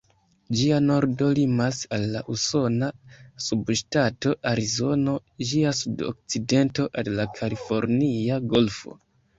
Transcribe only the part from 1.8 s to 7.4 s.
al la usona subŝtato Arizono, ĝia sud-okcidento al la